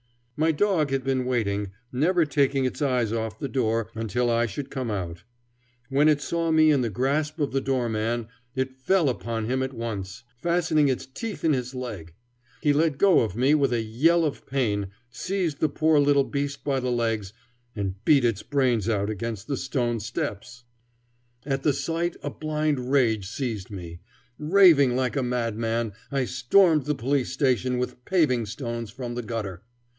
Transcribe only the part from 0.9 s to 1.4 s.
been